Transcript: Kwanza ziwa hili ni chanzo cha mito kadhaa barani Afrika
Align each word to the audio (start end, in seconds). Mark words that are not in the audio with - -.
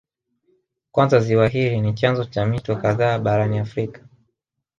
Kwanza 0.91 1.19
ziwa 1.19 1.47
hili 1.47 1.81
ni 1.81 1.93
chanzo 1.93 2.25
cha 2.25 2.45
mito 2.45 2.75
kadhaa 2.75 3.19
barani 3.19 3.59
Afrika 3.59 4.07